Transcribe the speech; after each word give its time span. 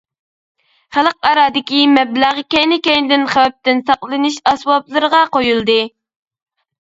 خەلقئارادىكى 0.95 1.81
مەبلەغ 1.91 2.39
كەينى-كەينىدىن 2.55 3.27
خەۋپتىن 3.35 3.83
ساقلىنىش 3.91 4.39
ئەسۋابلىرىغا 4.53 5.19
قۇيۇلدى. 5.37 5.77